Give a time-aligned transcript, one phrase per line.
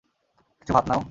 [0.59, 0.99] কিছু ভাত নাও?